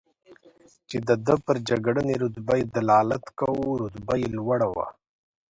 [0.89, 4.87] چې د ده پر جګړنۍ رتبه یې دلالت کاوه، رتبه یې لوړه وه.